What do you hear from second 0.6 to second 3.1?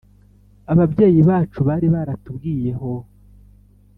ababyeyi bacu bari baratubwiyeho